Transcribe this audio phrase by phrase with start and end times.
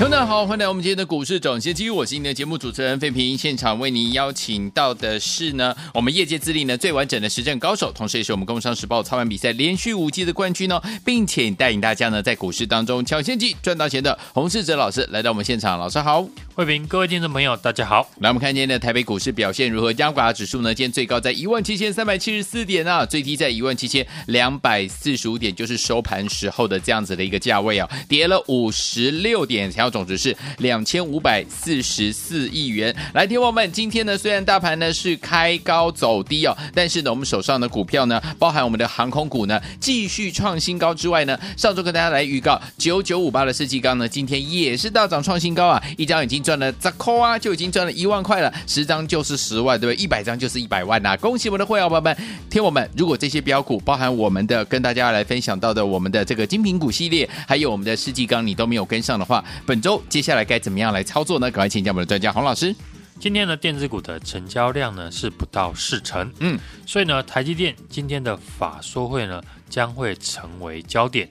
[0.00, 3.36] 大家好，欢迎来到我们今天的股市涨先机，我是今天的节目主持人费平。
[3.36, 16.22] 现场为您邀请到的是呢，我们业界资历呢最完整的实战高手，同时也是我们工商时报操盘比赛连续五季的冠军哦，并且带领大家呢在股市当中抢先机赚到钱的洪世哲老师来到我们现场，老师好，
[16.54, 18.08] 费平，各位听众朋友大家好。
[18.20, 19.92] 来，我们看今天的台北股市表现如何？
[19.92, 32.94] 加权指数呢，今天最高在一万七千三百七十四点啊，最低在一万七千两百四十五点，就是收盘时候的这样子的一个价位啊，跌了五十六点，总值是两千五百四十四亿元。
[33.12, 50.02] 来，听我们，今天呢，虽然大盘呢是开高走低哦，但是呢，我们手上的股票呢，包含我们的航空股呢，继续创新高之外呢，上周跟大家来预告九九五八的世纪钢呢，今天也是大涨创新高啊，一张已经赚了十块啊，就已经赚了一万块了，十张就是十万，对不对？
[50.02, 51.16] 一百张就是一百万呐、啊！
[51.16, 52.16] 恭喜我们的会员朋友们，
[52.50, 60.54] 听我们，如果这些标股包含我们的跟大家来分享到的我们的这个精品股系列，还有我们的世纪钢，你都没有跟上的话，本周接下来该。
[60.54, 61.50] 该怎么样来操作呢？
[61.50, 62.72] 赶快请教我们的专家洪老师。
[63.18, 71.28] 今天呢电子股的成交量呢是不到四成，嗯，所以呢，台积电今天的法说会呢将会成为焦点。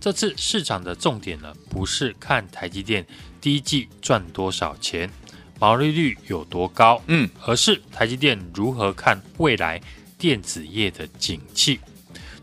[0.00, 3.04] 这次市场的重点呢不是看台积电
[3.40, 5.10] 第一季赚多少钱，
[5.58, 9.80] 毛利率有多高，嗯，而是台积电如何看未来
[10.16, 11.80] 电子业的景气。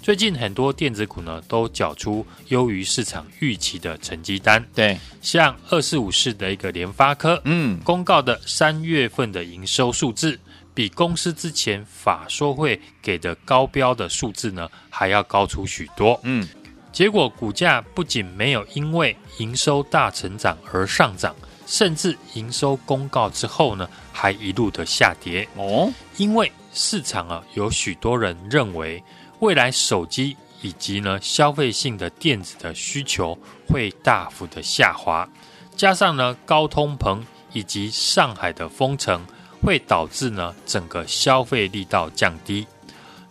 [0.10, 10.40] 最近很多电子股呢都缴出优于市场预期的成绩单，对，像二四五四的一个联发科，嗯，公告的三月份的营收数字，
[10.74, 16.50] 比公司之前法说会给的高标的数字呢还要高出许多，嗯，
[16.92, 21.36] 结果股价不仅没有因为营收大成长而上涨，
[21.68, 25.88] 甚至营收公告之后呢还一路的下跌，哦，
[26.18, 29.03] 因为市场啊有许多人认为。
[29.39, 35.27] 未来手机以及呢消费性的电子的需求会大幅的下滑，
[35.75, 37.22] 加上呢高通膨
[37.53, 39.25] 以及上海的封城，
[39.61, 42.67] 会导致呢整个消费力道降低。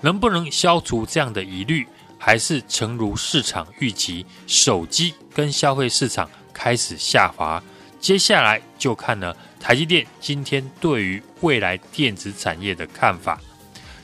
[0.01, 1.87] 能不能消除这样的疑虑，
[2.17, 7.63] 还是诚如市场预期，手机跟消费市场开始下滑？
[8.01, 13.41] 接下来就看呢台积电今天对于未来电子产业的看法。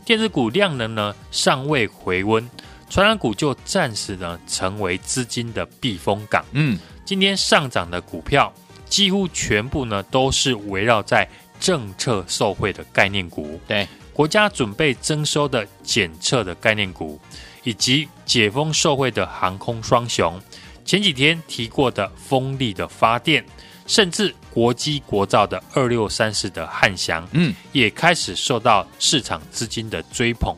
[0.05, 2.49] 电子股量能呢尚未回温，
[2.91, 6.45] 传染股就暂时呢成为资金的避风港。
[6.53, 8.53] 嗯，今天上涨的股票
[8.87, 11.27] 几乎全部呢都是围绕在
[11.59, 17.19] 政策受惠的概念股，对，国家准备征收的检测的概念股，
[17.63, 20.39] 以及解封受惠的航空双雄。
[20.85, 23.43] 前几天提过的风力的发电。
[23.87, 30.57] 甚至国机国造的二六三四的汉翔，嗯，也开始受到市场资金的追捧。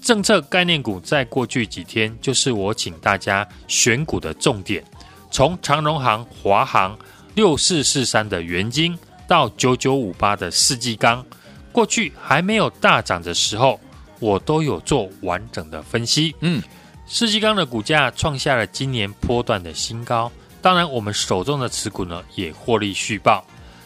[0.00, 4.82] 政策概念股在过去几天就是我请大家选股的重点。
[5.30, 6.98] 从长荣行、华航
[7.34, 11.24] 六四四三的元金到九九五八的世纪钢，
[11.70, 13.78] 过去还没有大涨的时候，
[14.20, 16.34] 我都有做完整的分析。
[16.40, 16.62] 嗯，
[17.06, 20.32] 世纪钢的股价创下了今年波段的新高。
[20.60, 23.44] 当然，我们手中的持股呢也获利续报。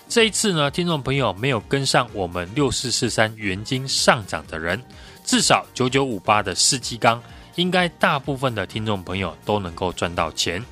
[0.09, 4.82] 这一次呢，听众朋友没有跟上我们六四四三元金上涨的人，
[5.25, 7.22] 至少九九五八的世纪钢，
[7.55, 10.62] 应该大部分的听众朋友都能够赚到钱。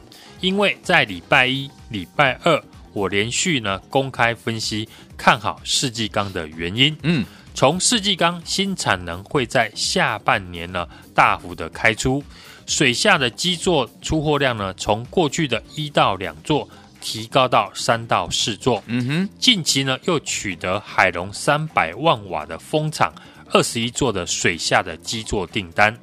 [0.40, 2.62] 因为在礼拜一、礼拜二，
[2.92, 6.96] 我连续呢公开分析看好世纪钢的原因。
[7.02, 7.24] 嗯，
[7.54, 12.22] 从世纪钢新产能会在下半年呢大幅的开出。
[12.70, 16.68] 水下的基座出货量呢，从过去的一到两座
[17.00, 18.80] 提高到三到四座。
[18.86, 23.12] 嗯哼，近期呢又取得海龙三百万瓦的风场
[23.50, 25.98] 二十一座的水下的基座订单，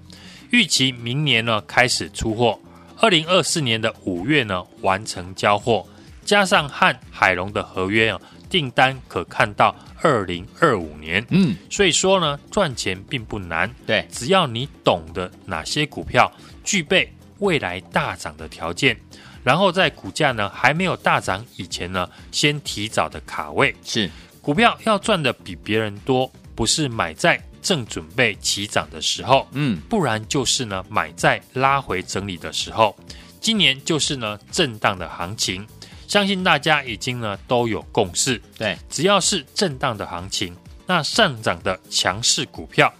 [0.50, 2.60] 预期明年呢开始出货，
[2.98, 5.86] 二零二四年的五月呢完成交货，
[6.26, 9.76] 加上和海龙的合约啊，订单可看到。
[10.04, 16.32] 二零二五年，嗯，所以说呢，赚钱并不难，对，只要你懂得哪些股票
[16.64, 18.96] 具备未来大涨的条件，
[19.44, 24.08] 然后在股价呢还没有大涨以前呢，先提早的卡位，是。
[24.40, 32.96] 股票要赚的比别人多，不是买在正准备起涨的时候，嗯，不然就是呢买在拉回整理的时候，
[33.42, 35.66] 今年就是呢震荡的行情。
[36.08, 40.56] 相信大家已经呢都有共识，对，只要是震荡的行情，
[40.86, 42.92] 那上涨的强势股票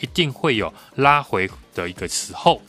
[0.00, 2.60] 一定会有拉回的一个时候。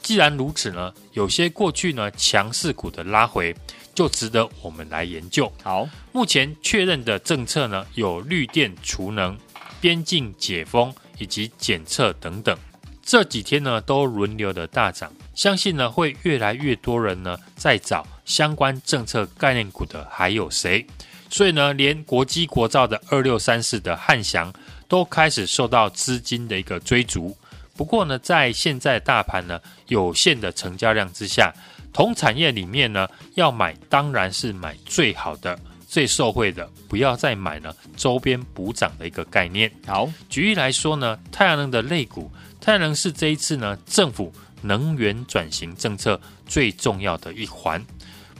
[0.00, 3.54] 既然如此呢，有些过去呢强势股的拉回，
[3.92, 5.52] 就值得我们来研究。
[5.62, 9.36] 好，目前确认的政策呢，有绿电储能、
[9.80, 12.56] 边境解封以及检测等等。
[13.02, 20.86] 这几天呢都轮流的大涨，相信呢会越来越多人呢在找相关政策概念股的还有谁？
[21.28, 24.52] 所以呢，连国机国造的二六三四的汉翔
[24.86, 27.36] 都开始受到资金的一个追逐。
[27.76, 31.52] 不过呢，在现在大盘呢有限的成交量之下，
[31.92, 39.68] 同产业里面呢要买当然是买最好的、最受惠的，不要再买呢周边补涨的一个概念。
[39.88, 42.30] 好，举例来说呢，太阳能的类股，
[42.60, 44.32] 太阳能是这一次呢政府
[44.62, 47.84] 能源转型政策最重要的一环。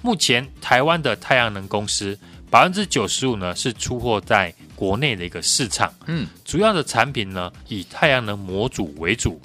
[0.02, 2.18] 目前台湾的太阳能公司
[2.50, 4.54] 百分之九十五呢是出货在。
[4.80, 9.38] 国内的一个市场，嗯，主要的产品呢以太阳能模组为主，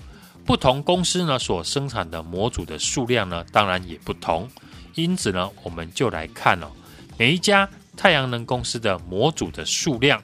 [0.46, 4.50] 不同公司呢所生产的模组的数量呢当然也不同，
[4.94, 6.72] 因此呢我们就来看哦，
[7.18, 10.24] 每一家太阳能公司的模组的数量，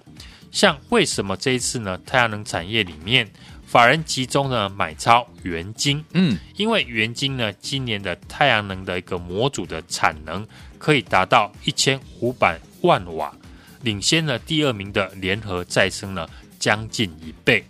[0.50, 3.30] 像为什么这一次呢太阳能产业里面
[3.72, 10.46] 法人集中呢买超元晶，嗯，因为元晶呢今年的太阳能的一个模组的产能
[10.78, 13.34] 可以达到一千五百万瓦。
[13.82, 16.28] 领先了第二名的联合再生呢，
[16.60, 17.64] 将近一倍，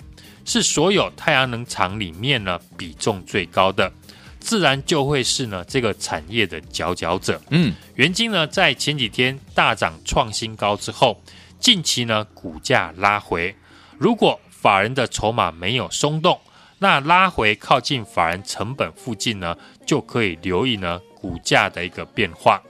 [0.43, 3.93] 是所有太阳能厂里面呢比重最高的，
[4.39, 7.39] 自然就会是呢这个产业的佼佼者。
[7.51, 11.21] 嗯，元晶呢在前几天大涨创新高之后，
[11.59, 13.55] 近期呢股价拉回，
[13.99, 16.39] 如果法人的筹码没有松动，
[16.79, 22.61] 那拉回靠近法人成本附近呢，就可以留意呢股价的一个变化。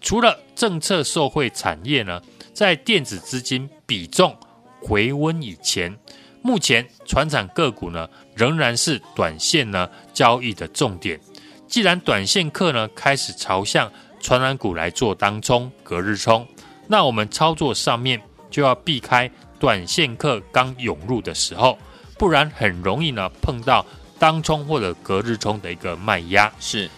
[0.00, 2.20] 除了政策受惠产业呢。
[2.52, 4.36] 在电子资金比重
[4.82, 5.96] 回温以前，
[6.42, 11.18] 目前传产个股呢仍然是短线呢交易的重点。
[11.66, 13.90] 既然短线客呢开始朝向
[14.20, 16.46] 传产股来做当冲、隔日冲，
[16.86, 18.20] 那我们操作上面
[18.50, 21.78] 就要避开短线客刚涌入的时候，
[22.18, 23.86] 不然很容易呢碰到
[24.18, 26.52] 当冲或者隔日冲的一个卖压。
[26.58, 26.90] 是，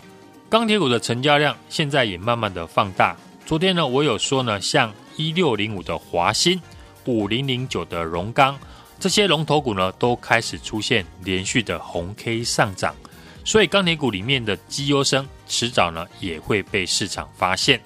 [0.49, 3.15] 钢铁股的成交量现在也慢慢的放大。
[3.45, 4.91] 昨天呢，我有说呢，像。
[5.19, 6.59] 一六零五的华新，
[7.05, 8.59] 五零零九的荣钢，
[8.99, 12.95] 这些龙头股呢，都开始出现连续的红 K 上涨，
[13.45, 17.79] 所以钢铁股里面的绩优生迟早呢也会被市场发现。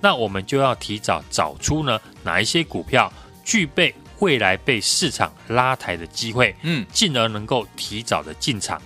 [0.00, 3.10] 那我们就要提早找出呢哪一些股票
[3.44, 8.80] 具备未来被市场拉抬的机会，嗯，进而能够提早的进场。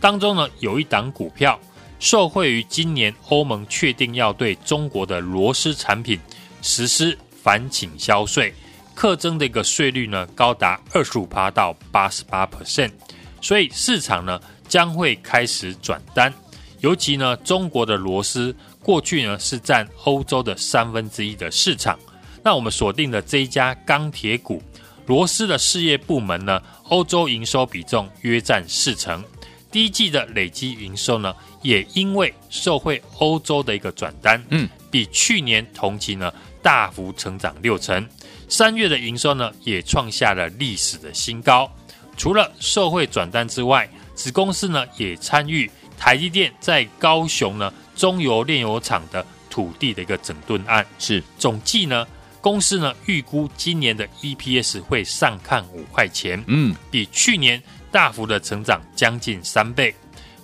[0.00, 1.58] 当中呢有一档股票
[1.98, 6.20] 受惠于今年欧盟确定要对中国的螺丝产品
[6.60, 7.18] 实施。
[7.42, 8.54] 反倾销税，
[8.94, 12.92] 课征的一个税率呢，高达二十五趴到八十八 percent，
[13.40, 16.32] 所以市场呢将会开始转单。
[16.78, 21.98] 尤其呢，中国的螺丝过去呢是占欧洲的三分之一的市场。
[22.44, 24.62] 那我们锁定的这一家钢铁股
[25.06, 29.22] 螺丝的事业部门呢，欧洲营收比重约占四成。
[29.70, 36.32] 第一季的累计营收呢，也因为受惠欧洲的一个转单，嗯，比去年同期呢。
[36.62, 38.08] 大幅成长六成，
[38.48, 41.68] 三月的营收呢也创下了历史的新高。
[42.16, 50.86] 除了受惠转单之外，子公司呢也参与台积电在高雄呢中油炼油厂的土地的一个整顿案。
[51.00, 52.06] 是总计呢，
[52.42, 59.94] 公司呢预估今年的 EPS 会上看五块钱，嗯，比去年大幅的成长将近三倍。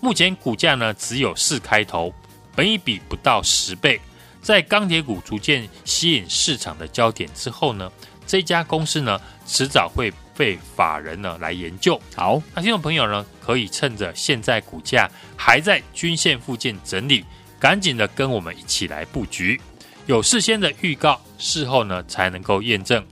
[0.00, 2.14] 目前股价呢只有四开头，
[2.55, 4.00] 本一比不到十倍。
[4.40, 7.90] 在钢铁股逐渐吸引市场的焦点之后呢，
[8.25, 12.00] 这家公司呢迟早会被法人呢来研究。
[12.14, 17.25] 好，那听众朋友呢可以趁着现在股价还在均线附近整理，
[17.59, 19.61] 赶紧的跟我们一起来布局。
[20.08, 23.04] 有事先的预告，事后呢才能够验证。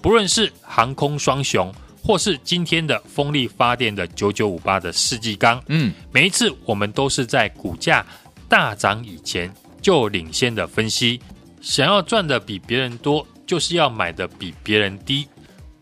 [0.00, 8.06] 不论是航空双雄，或是今天的风力发电的九九五八的世纪钢，嗯，每一次我们都是在股价
[8.48, 9.52] 大涨以前。
[9.82, 11.20] 就领先的分析，
[11.60, 15.28] 想要赚的比别人多，就是要买的比别人低。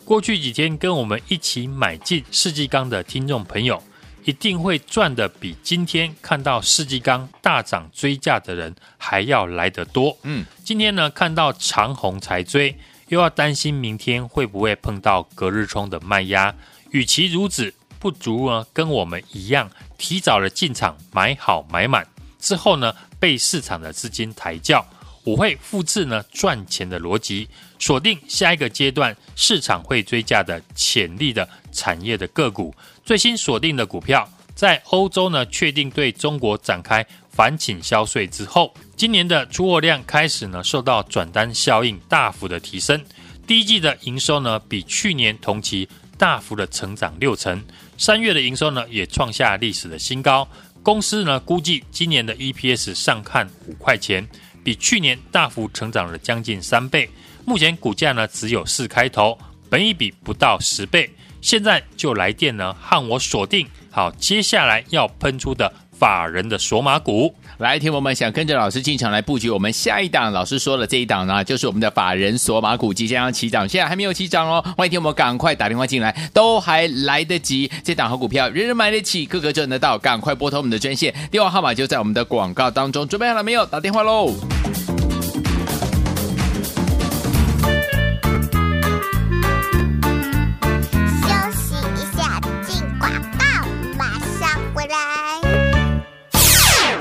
[0.04, 3.80] 过去几天跟我们一起买进世纪钢的听众朋友，
[4.24, 10.16] 一定会赚的比今天看到世纪钢大涨追价的人还要来得多。
[10.22, 12.76] 嗯，今天呢看到长虹才追，
[13.08, 16.54] 又要担心明天会不会碰到隔日冲的卖压。
[16.90, 22.06] 与其如此，不如呢跟我们一样，提早的进场买好买满
[22.38, 22.94] 之后呢。
[23.22, 24.84] 被市场的资金抬轿，
[25.24, 27.48] 我会复制呢赚钱的逻辑，
[27.78, 32.74] 锁定下一个阶段市场会追价的潜力的产业的个股。
[33.04, 43.04] 最新锁定的股票，在欧洲呢确定对中国展开反倾销税之后，今年的出货量开始呢受到转单效应大幅的提升。
[43.46, 47.64] 第一季的营收呢比去年同期大幅的成长六成，
[47.96, 50.48] 三月的营收呢也创下历史的新高。
[50.82, 54.28] 公司呢估计今年的 EPS 上看五块钱，
[54.62, 57.08] 比去年大幅成长了将近三倍。
[57.44, 59.38] 目前股价呢只有四开头，
[59.68, 61.10] 本一比不到十倍。
[61.40, 67.34] 现在就来电呢，和我锁定好接下来要喷出的法人的索马股。
[67.62, 74.60] 来，听我们想跟着老师进场来布局我们下一档，老师说了这一档呢，就是我们的法人索马股即将要起涨，现在还没有起涨哦。
[74.76, 77.70] 欢迎听我们赶快打电话进来，都还来得及。
[77.84, 83.06] 这档好股票，人人买得起，个个赚得到，赶快拨通我们的专线，电话号码就在我们的广告当中。
[83.06, 83.64] 准备好了没有？
[83.64, 84.34] 打电话喽！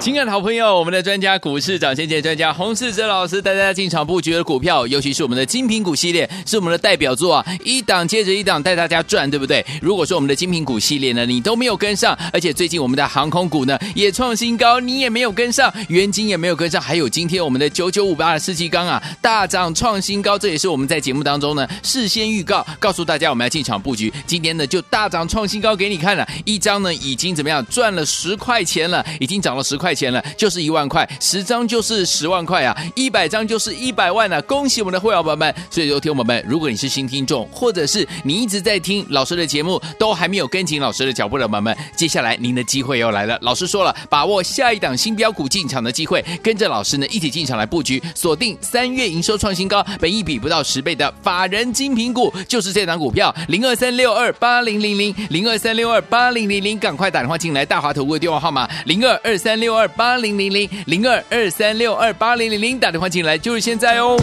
[0.02, 7.46] 亲爱的好朋友，我们的专家股市涨先见专家洪世哲老师带大家进场布局的股票，尤其是我们的精品股系列，是我们的代表作啊！
[7.64, 9.64] 一档接着一档带大家赚，对不对？
[9.80, 30.02] 如果说我们的精品股系列呢，你都没有跟上，而且最近我们的航空股呢也创新高，你也没有跟上，元晶也没有跟上，还有今天我们的九九五八的世纪钢啊大涨创新高，这也是我们在节目当中呢事先预告，告诉大家我们要进场布局，今天呢就大涨创新高给你看了，一张呢已经怎么样赚了十块钱了，已经涨了十块钱。
[30.02, 34.42] 钱了就是一万块，十张就是十万块啊，一百张就是一百万啊！
[34.42, 35.54] 恭喜我们的会员宝宝们！
[35.70, 43.38] 所以，说，听友们，如果你是新听众，或者是你一直在听老师的节目，都还没有跟紧老师的脚步的宝宝们，接下来您的机会又来了。
[43.44, 59.81] 老师说了，把握下一档新标股进场的机会，跟着老师呢一起进场来布局，锁定三月营收创新高、本一比不到十倍的法人精品股，就是这档股票零二三六二八零零零零二三六二八零零零，赶快打电话进来，大华投顾的电话号码零二二三六二。
[59.82, 64.16] 二八零零零零二二三六二八零零零，打电话进来就是现在哦。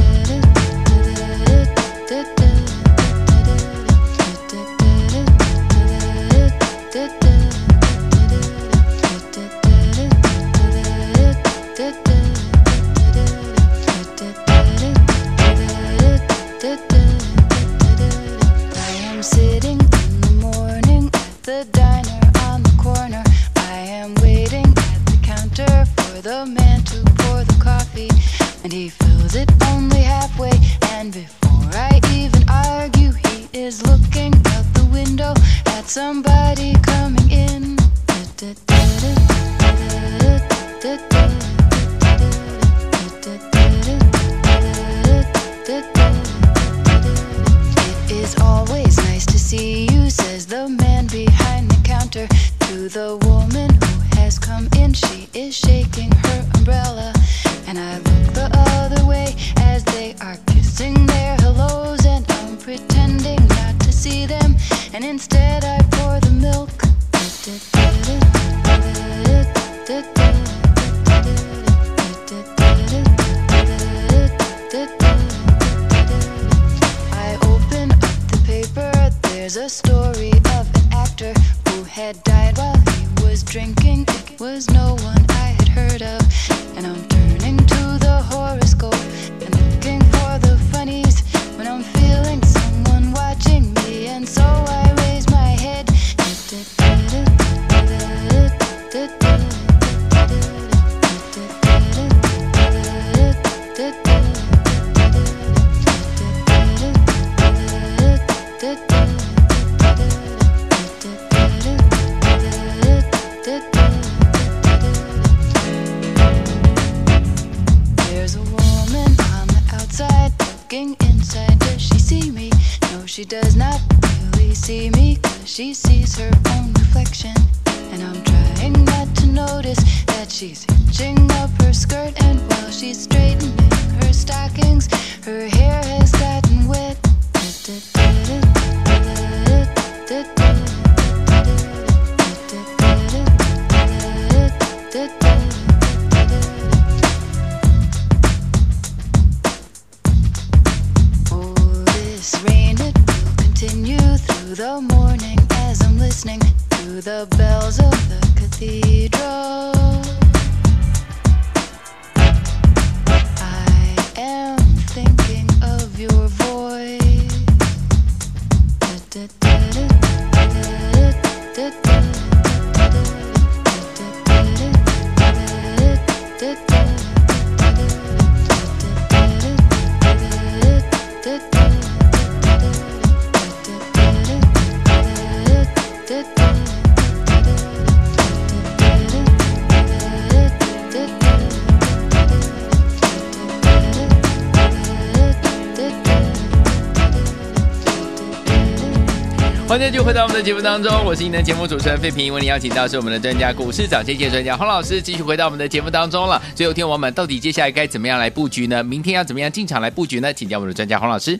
[199.68, 206.40] 欢迎继续回到我们的节目当中，我是您的节目主持人费平，为您邀请到是我们的专家股市涨跌线专家洪老师，继续回到我们的节目当中了。
[206.54, 208.82] 最后听我们到底接下来该怎么样来布局呢？
[208.82, 210.32] 明天要怎么样进场来布局呢？
[210.32, 211.38] 请教我们的专家洪老师。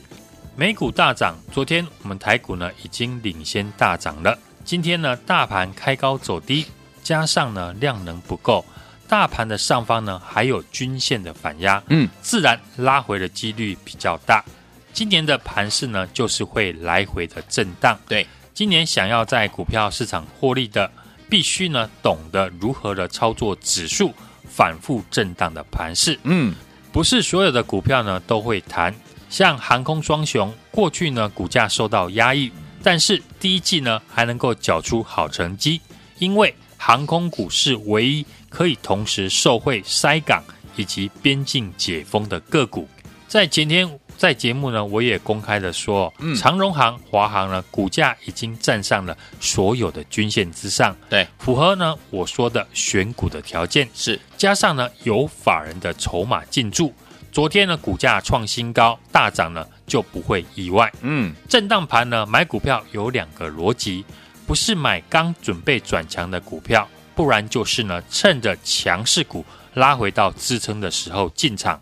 [0.55, 4.37] 美股大涨，昨天我们台股呢已经领先大涨了。
[4.63, 6.67] 今天呢大盘开高走低，
[7.01, 8.63] 加上呢量能不够，
[9.07, 14.45] 大盘的上方呢还有均线的反压，嗯，自然拉回的几率比较大。
[14.91, 17.97] 今年的盘势呢，就是会来回的震荡。
[18.07, 20.91] 对，今年想要在股票市场获利的，
[21.29, 26.19] 必须呢懂得如何的操作指数反复震荡的盘势。
[26.23, 26.53] 嗯，
[26.91, 28.93] 不是所有的股票呢都会弹。
[29.29, 32.51] 像航空双雄，过去呢股价受到压抑，
[32.83, 35.79] 但是第一季呢还能够缴出好成绩，
[36.17, 40.43] 因为航空股是唯一可以同时受惠塞港
[40.75, 42.85] 以及边境解封的个股，
[43.27, 43.89] 在前天。
[44.19, 53.87] 在节目呢，我也公开的说，嗯，长荣航、华航呢，股价已经站上了所有的均线之上，对，符合呢我说的选股的条件。
[53.93, 56.93] 是，加上呢有法人的筹码进驻，
[57.31, 64.03] 昨天呢股价创新高大涨呢就不会意外，嗯，震荡盘呢买股票有两个逻辑，
[64.45, 66.85] 不是买刚准备转强的股票，
[67.15, 69.45] 不然就是呢趁着强势股
[69.75, 71.79] 拉回到支撑的时候进场。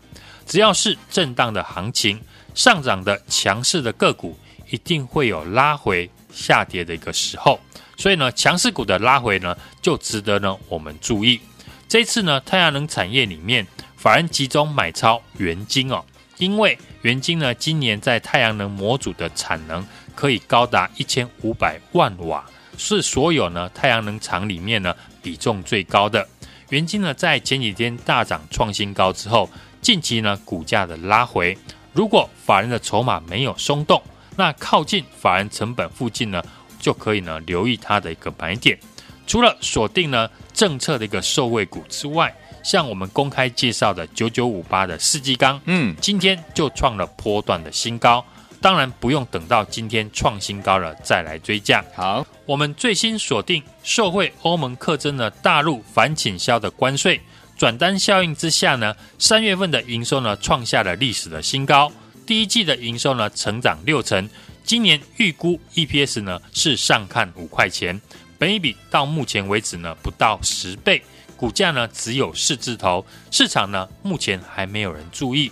[0.48, 2.18] 只要是震荡的行情，
[2.54, 4.36] 上涨的强势的个股
[4.70, 7.60] 一定会有拉回下跌的一个时候，
[7.98, 11.38] 所以呢，强势股的拉回呢，就值得呢我们注意。
[11.86, 13.66] 这次呢，太阳能产业里面，
[13.98, 16.02] 反而集中买超元晶哦，
[16.38, 22.42] 因为元晶呢，今年在太阳能模组的产能可以高达一千五百万瓦，
[22.78, 26.26] 是所有呢太阳能厂里面呢比重最高的。
[26.70, 29.50] 元晶呢，在前几天大涨创新高之后。
[29.88, 31.56] 近期呢，股价的拉回，
[31.94, 34.02] 如果法人的筹码没有松动，
[34.36, 36.44] 那靠近法人成本附近呢，
[36.78, 38.78] 就可以呢留意它的一个买点。
[39.26, 42.30] 除了锁定呢政策的一个受惠股之外，
[42.62, 48.22] 像我们公开介绍的九九五八的世纪钢，嗯，今天就创了波段的新高。
[48.60, 51.82] 当然不用等到今天创新高了再来追价。
[51.96, 57.18] 好，我们最新锁定受惠欧盟课征的大陆反倾销的关税。
[57.58, 61.90] 转单效应之下呢，三月份的营收呢创下了历史的新高，
[62.24, 64.30] 第一季的营收呢成长六成，
[64.62, 68.00] 今年预估 EPS 呢是上看五块钱，
[68.38, 71.02] 本益比到目前为止呢不到十倍，
[71.36, 75.50] 股价呢只有四字头，市场呢目前还没有人注意，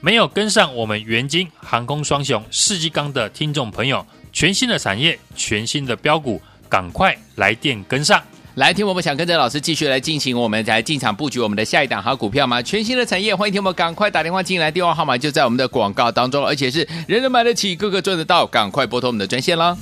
[0.00, 8.22] 没有跟上我们元晶航空双雄世纪钢的听众朋友，全新的产业，全新的标股，赶快来电跟上。
[8.56, 12.60] 来听我们想跟着老师继续来进行，我们来进场布局我们的下一档好股票吗？
[12.60, 19.76] 全新的产业，欢迎听我们赶快打电话进来，电话号码就在我们的广告当中，而且是人人买得起，个个赚得到，赶快拨通我们的专线啦！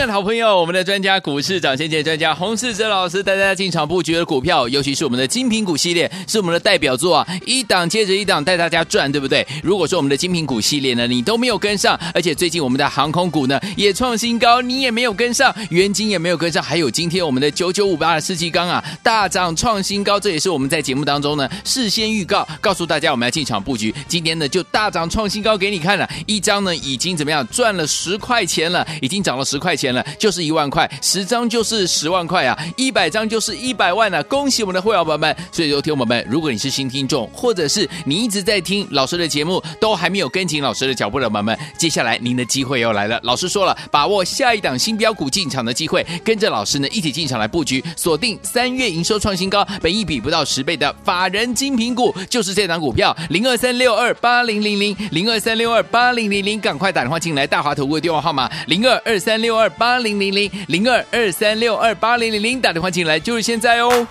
[0.00, 9.44] 爱的好朋友，我们的专家股市涨先见专家洪世哲老师带大家进场布局的股票，尤其是我们的精品股系列，是我们的代表作啊，一档接着一档带大家赚，对不对？
[9.60, 29.87] 如果说我们的精品股系列呢，你都没有跟上，而且最近我们的航空股呢也创新高，你也没有跟上，元金也没有跟上，还有今天我们的九九五八的世纪钢啊大涨创新高，这也是我们在节目当中呢事先预告，告诉大家我们要进场布局，今天呢就大涨创新高给你看了，一张呢已经怎么样赚了十块钱了，已经涨了十块钱。
[30.18, 34.22] 就是一万块，十张就是十万块啊，一百张就是一百万啊！
[34.24, 35.36] 恭喜我们的会员朋友们！
[35.52, 43.18] 所以说，听友们，如果你是新听众，或者是你一直在听老师的节目，都还没有跟紧老师的脚步的朋友们，接下来您的机会又来了。
[43.22, 59.68] 老师说了，把握下一档新标股进场的机会，跟着老师呢一起进场来布局，锁定三月营收创新高、本一比不到十倍的法人精品股，就是这档股票零二三六二八零零零零二三六二八零零零，赶快打电话进来，大华投顾的电话号码零二二三六二。
[59.78, 64.06] 八零零零零二二三六二八零零零，打电话进来就是现在哦。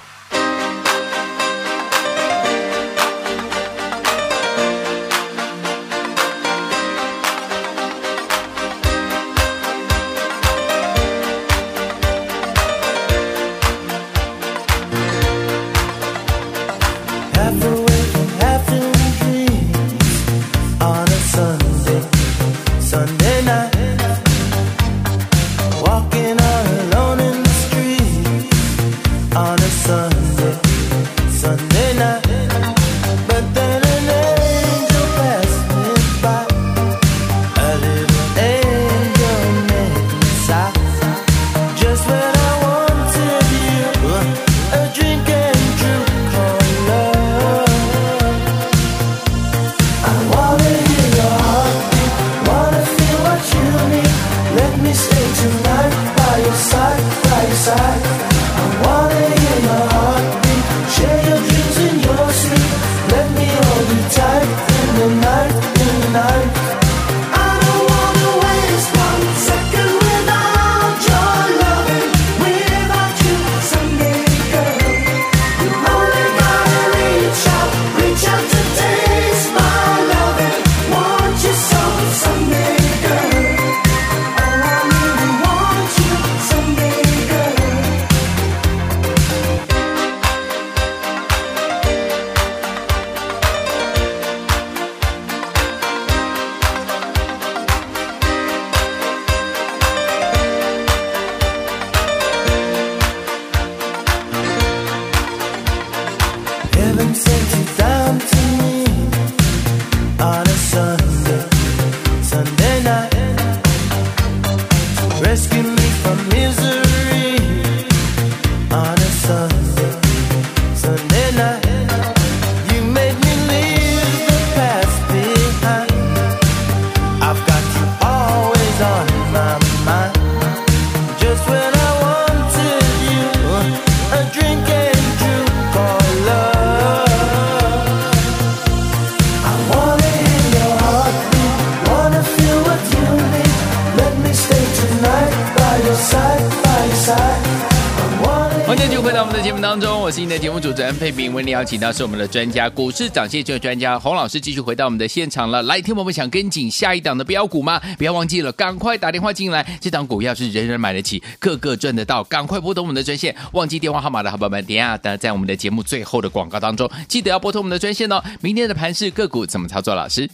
[150.60, 151.34] 主持人费平。
[151.34, 155.62] 为您邀请到是我们的专家，股市涨跌这个专家洪老师，继续回到我们的现场了。
[155.64, 157.80] 来，听我们想跟紧下一档的标股吗？
[157.98, 159.78] 不要忘记了，赶快打电话进来。
[159.80, 163.36] 这档股票是人人买得起，个个赚得到，赶快拨通我们的专线。
[163.54, 168.24] 忘记电话号码的好朋友们，等下的在我们的节目最后的广告当中，记得要拨通我们的专线哦。
[168.42, 169.94] 明天的盘势个股怎么操作？
[169.94, 170.30] 老师，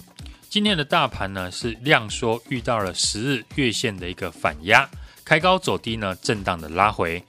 [0.49, 4.89] 今天的大盘呢是量缩遇到了十日月线的一个反压，
[5.25, 7.23] 开高走低呢，震荡的拉回。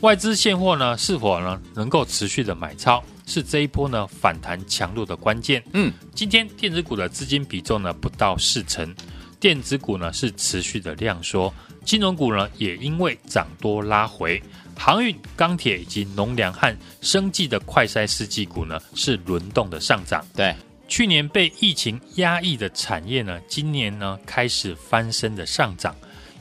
[0.00, 5.62] 外资现货呢是否呢能够持续的买超，是这一波呢反弹强度的关键。
[5.74, 8.94] 嗯，今天电子股的资金比重呢不到四成，
[9.38, 11.52] 电子股呢是持续的量缩，
[11.84, 14.42] 金融股呢也因为涨多拉回，
[14.74, 20.24] 航运、钢铁以及农粮和生技的快筛试剂股呢是轮动的上涨。
[20.34, 20.56] 对，
[20.88, 25.94] 去年被疫情压抑的产业呢，今年呢开始翻身的上涨。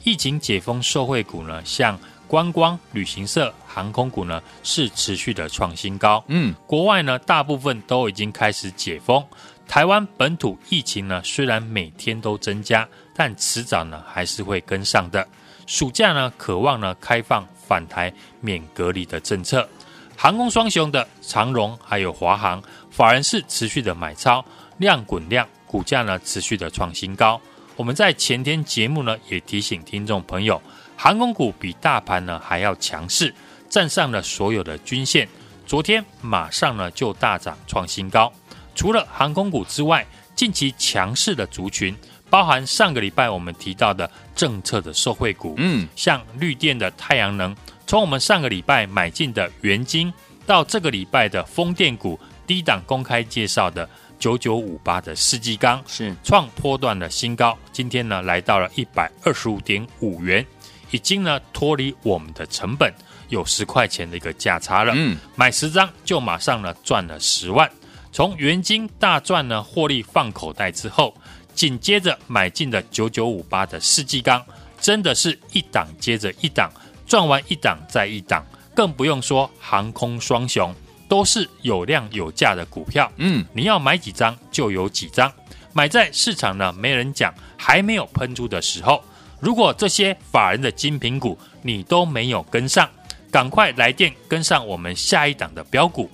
[0.05, 6.23] 疫情解封受惠股呢，像观光、旅行社、航空股呢，是持续的创新高。
[6.27, 9.25] 嗯，国外呢，大部分都已经开始解封。
[9.67, 15.27] 台湾本土疫情呢，虽然每天都增加，但迟早呢还是会跟上的。
[15.65, 19.67] 暑假呢，渴望呢开放返台免隔离的政策。
[20.15, 22.61] 航空双雄的长荣还有华航，
[22.91, 24.45] 法人是持续的买超，
[24.77, 27.41] 量滚量，股价呢持续的创新高。
[27.75, 30.61] 我们在前天节目呢也提醒听众朋友，
[31.01, 33.33] 航空股比大盘呢还要强势，
[33.69, 35.25] 站上了所有的均线。
[35.65, 38.29] 昨天马上呢就大涨创新高。
[38.75, 41.95] 除了航空股之外，近期强势的族群，
[42.29, 47.55] 包含上个礼拜我们提到的政策的受惠股，嗯，像绿电的太阳能，
[47.87, 50.13] 从我们上个礼拜买进的元晶，
[50.45, 60.45] 到这个礼拜的风电股低档公开介绍的九九五八的世纪钢，是创波段的新高，今天呢来到了一百二十五点五元，
[60.91, 62.93] 已经呢脱离我们的成本，
[63.29, 64.93] 有十块钱的一个价差了。
[64.95, 67.69] 嗯，买十张就马上呢赚了十万。
[68.11, 71.13] 从元金大赚呢获利放口袋之后，
[71.53, 74.43] 紧接着买进的九九五八的世纪钢，
[74.79, 76.71] 真的是一档接着一档，
[77.05, 80.73] 赚完一档再一档，更不用说航空双雄，
[81.07, 83.11] 都是有量有价的股票。
[83.17, 85.31] 嗯，你要买几张就有几张，
[85.71, 89.03] 买在市场呢没人讲，还没有喷出的时候。
[89.39, 92.89] 如果这些法人的精品股你都没有跟上，
[93.31, 96.09] 赶快来电跟上我们下一档的标股。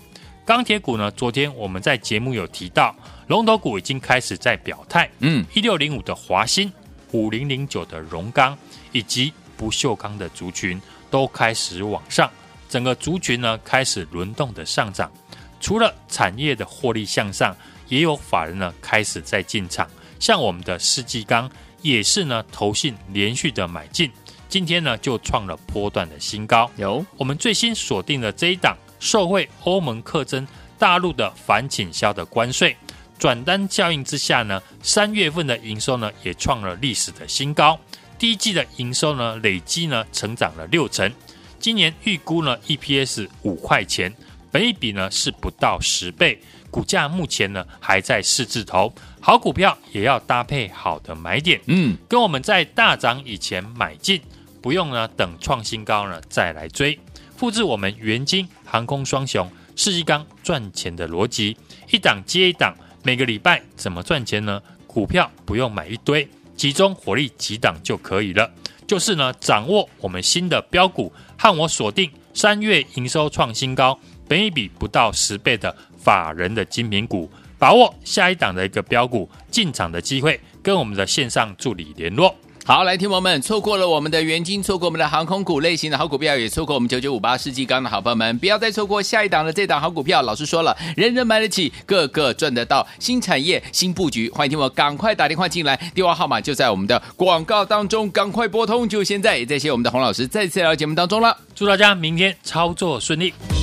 [0.46, 2.96] 钢铁股呢，昨天我们在节目有提到，
[3.28, 5.10] 龙头股已经开始在表态。
[5.20, 6.72] 嗯，一六零五的华新，
[7.12, 8.56] 五零零九的荣钢，
[8.92, 12.30] 以及不锈钢的族群都开始往上，
[12.70, 15.12] 整个族群呢开始轮动的上涨。
[15.60, 17.56] 除了产业的获利向上，
[17.88, 21.50] 也有法人呢开始在进场，像我们的世纪钢
[21.86, 24.12] 也是呢投信连续的买进，
[24.50, 26.70] 今天呢就创了波段的新高。
[26.78, 27.06] 有。
[27.16, 28.76] 我们最新锁定的这一档。
[28.98, 30.48] 受惠欧盟课征
[30.80, 32.76] 大陆的反倾销的关税。
[33.20, 37.78] 转单效应之下呢，三月份的营收呢也创了历史的新高，
[38.18, 41.12] 第一季的营收呢累计呢成长了六成，
[41.60, 44.12] 今年预估呢 EPS 五块钱，
[44.50, 46.42] 本益比呢是不到十倍，
[46.76, 54.22] 股价目前呢还在四字头，好股票也要搭配好的买点，嗯，跟我们在大涨以前买进，
[54.62, 57.00] 不用呢等创新高呢再来追。
[57.38, 61.56] 复制我们元金航空双雄世纪钢赚钱的逻辑，
[61.90, 64.62] 一档接一档，每个礼拜怎么赚钱呢？
[64.86, 68.52] 股票不用买一堆，集中火力几档就可以了。
[68.86, 75.74] 就是呢，掌握我们新的标股，和我锁定三月营收创新高、本一比不到十倍的
[76.06, 82.36] 法人的精品股，把握下一档的一个标股进场的机会，跟我们的线上助理联络。
[82.68, 90.24] 好，来，听友们，错过了我们的元金，错过我们的航空股类型的好股票，也错过我们九九五八世纪钢的好朋友们，不要再错过下一档的这档好股票。
[90.24, 99.38] 老师说了，人人买得起，个个赚得到，新产业、新布局，欢迎听我赶快打电话进来，电话号码就在我们的广告当中，赶快拨通，就现在。
[99.38, 103.55] 也谢谢我们的洪老师再次来到节目当中了，祝大家明天操作顺利。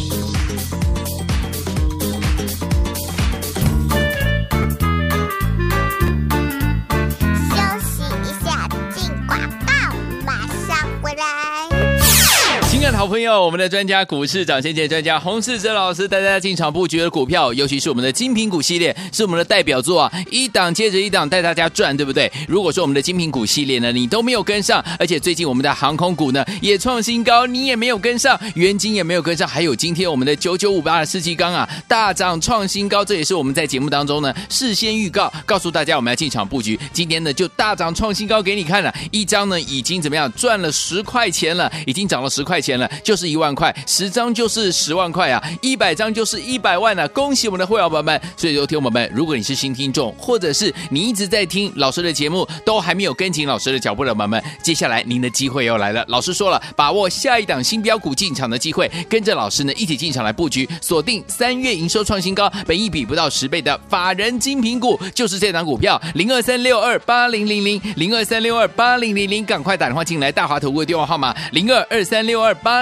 [13.03, 22.31] 好朋友，我们的专家股市涨先见专家洪世哲老师带大家进场布局的股票，尤其是我们的精品股系列，是我们的代表作啊，一档接着一档带大家赚，对不对？
[22.47, 42.89] 如果说我们的精品股系列呢，你都没有跟上，而且最近我们的航空股呢也创新高，你也没有跟上，元金也没有跟上，还有今天我们的九九五八的世纪钢啊大涨创新高，这也是我们在节目当中呢事先预告，告诉大家我们要进场布局，今天呢就大涨创新高给你看了，一张呢已经怎么样赚了十块钱了，已经涨了十块钱了。
[43.03, 47.07] 就是一万块，十张就是十万块啊，一百张就是一百万啊！
[47.09, 48.21] 恭喜我们的会员朋友们！
[48.37, 56.05] 所以，说听友们，如果你是新听众，或者是你一直在听老师的节目，都还没有跟紧老师的脚步的朋友们，接下来您的机会又来了。
[56.09, 72.82] 老师说了，把握下一档新标股进场的机会，跟着老师呢一起进场来布局，锁定三月营收创新高、本一比不到十倍的法人精品股，就是这档股票零二三六二八零零零零二三六二八零零零，赶快打电话进来，大华投顾的电话号码零二二三六二八。